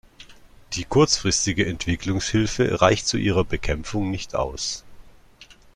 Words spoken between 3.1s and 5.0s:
ihrer Bekämpfung nicht aus.